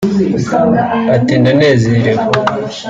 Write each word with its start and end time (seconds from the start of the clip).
Ati 1.15 1.33
“Ndanezerewe 1.41 2.11